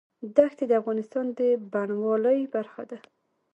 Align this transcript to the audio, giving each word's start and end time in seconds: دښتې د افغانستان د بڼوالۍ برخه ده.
دښتې 0.37 0.65
د 0.67 0.73
افغانستان 0.81 1.25
د 1.37 1.39
بڼوالۍ 1.71 2.39
برخه 2.55 2.83
ده. 2.89 2.97